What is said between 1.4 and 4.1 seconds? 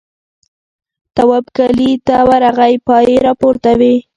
کلي ته ورغی پایې راپورته وې.